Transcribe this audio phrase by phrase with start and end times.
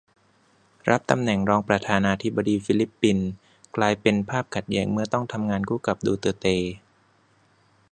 [0.89, 3.27] รับตำแหน่งรองประธานาธิบดีฟิลิปปินส์
[3.75, 6.45] กลายเป็นภาพขัดแย้งเมื่อต้องทำงานคู่กับ 'ดูเตอร์เต'